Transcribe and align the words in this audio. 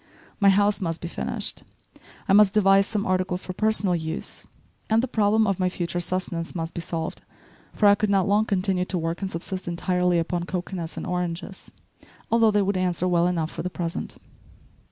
My 0.39 0.49
house 0.49 0.81
must 0.81 0.99
be 0.99 1.07
finished, 1.07 1.61
I 2.27 2.33
must 2.33 2.55
devise 2.55 2.87
some 2.87 3.05
articles 3.05 3.45
for 3.45 3.53
personal 3.53 3.95
use, 3.95 4.47
and 4.89 5.03
the 5.03 5.07
problem 5.07 5.45
of 5.45 5.59
my 5.59 5.69
future 5.69 5.99
sustenance 5.99 6.55
must 6.55 6.73
be 6.73 6.81
solved, 6.81 7.21
for 7.75 7.85
I 7.85 7.93
could 7.93 8.09
not 8.09 8.27
long 8.27 8.45
continue 8.45 8.85
to 8.85 8.97
work 8.97 9.21
and 9.21 9.29
subsist 9.29 9.67
entirely 9.67 10.17
upon 10.17 10.45
cocoanuts 10.45 10.97
and 10.97 11.05
oranges, 11.05 11.71
although 12.31 12.49
they 12.49 12.63
would 12.63 12.77
answer 12.77 13.07
well 13.07 13.27
enough 13.27 13.51
for 13.51 13.61
the 13.61 13.69
present. 13.69 14.17